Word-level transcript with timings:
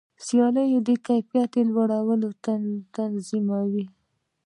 سیالي 0.25 0.67
د 0.87 0.89
کیفیت 1.07 1.51
لوړوالی 1.73 2.31
تضمینوي. 2.95 3.85